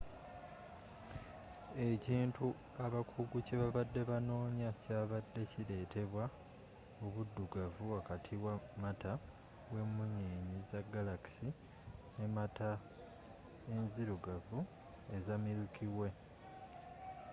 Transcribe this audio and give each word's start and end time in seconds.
ekintu 1.91 2.45
abakugu 2.85 3.37
kye 3.45 3.55
babadde 3.61 4.01
banoonya 4.09 4.69
kyabadde 4.81 5.41
kiretebwa 5.51 6.23
obuddugavu 7.05 7.83
wakati 7.95 8.33
wa 8.45 8.53
mata 8.83 9.11
w'emunyenye 9.73 10.57
za 10.69 10.79
galaxy 10.93 11.47
ne 12.17 12.25
mata 12.37 12.69
enzirugavu 13.73 14.59
eza 15.15 15.33
milky 15.43 15.87
way 15.97 16.13